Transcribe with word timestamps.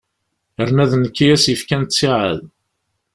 Yerna 0.57 0.85
d 0.91 0.93
nekk 0.95 1.17
i 1.23 1.27
as-yefkan 1.33 1.83
ttiɛad. 1.83 2.39